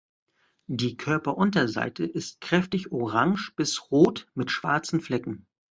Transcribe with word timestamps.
Die 0.65 0.97
Körperunterseite 0.97 2.05
ist 2.05 2.41
kräftig 2.41 2.91
orange 2.91 3.53
bis 3.55 3.91
rot 3.91 4.27
mit 4.33 4.49
schwarzen 4.49 4.99
Flecken. 4.99 5.45